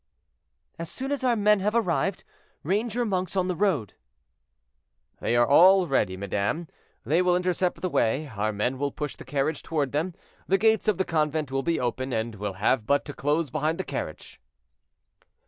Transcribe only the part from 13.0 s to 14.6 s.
to close behind the carriage."